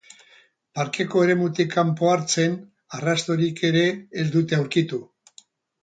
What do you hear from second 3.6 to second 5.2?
ere ez dute aurkitu.